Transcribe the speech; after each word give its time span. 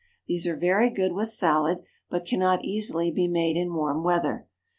These 0.25 0.47
are 0.47 0.55
very 0.55 0.89
good 0.89 1.11
with 1.11 1.27
salad, 1.27 1.83
but 2.09 2.25
cannot 2.25 2.65
easily 2.65 3.11
be 3.11 3.27
made 3.27 3.55
in 3.55 3.71
warm 3.71 4.03
weather. 4.03 4.47